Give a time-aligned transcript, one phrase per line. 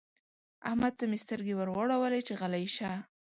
[0.69, 2.91] احمد ته مې سترګې ور واړولې چې غلی شه.